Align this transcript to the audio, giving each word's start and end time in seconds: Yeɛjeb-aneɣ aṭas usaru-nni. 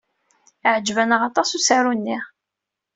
Yeɛjeb-aneɣ 0.63 1.21
aṭas 1.29 1.49
usaru-nni. 1.57 2.17